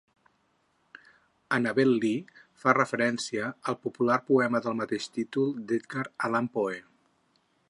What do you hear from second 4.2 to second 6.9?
poema del mateix títol d'Edgar Allan Poe.